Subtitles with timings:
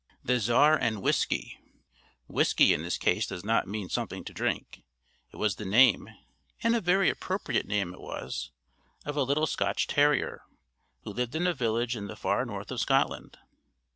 [0.23, 1.59] THE CZAR AND WHISKEY.
[2.27, 4.81] Whiskey in this case does not mean something to drink.
[5.31, 6.09] It was the name
[6.63, 8.49] and a very appropriate name it was
[9.05, 10.41] of a little Scotch terrier,
[11.03, 13.37] who lived in a village in the far north of Scotland.